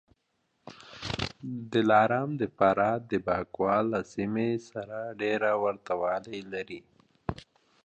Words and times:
دلارام 1.73 2.29
د 2.41 2.43
فراه 2.57 2.97
د 3.11 3.11
بکواه 3.25 3.81
له 3.91 3.99
سیمې 4.13 4.49
سره 4.69 4.97
ډېر 5.21 5.41
ورته 5.63 5.93
والی 6.01 6.39
لري 6.53 6.81